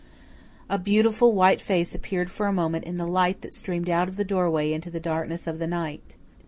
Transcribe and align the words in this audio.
A 0.67 0.79
beautiful, 0.79 1.31
white 1.33 1.61
face 1.61 1.93
appeared 1.93 2.31
for 2.31 2.47
a 2.47 2.51
moment 2.51 2.85
in 2.85 2.95
the 2.95 3.05
light 3.05 3.41
that 3.43 3.53
streamed 3.53 3.87
out 3.87 4.07
of 4.09 4.15
the 4.15 4.25
doorway 4.25 4.73
into 4.73 4.89
the 4.89 4.99
darkness 4.99 5.45
of 5.45 5.59
the 5.59 5.67
night. 5.67 6.15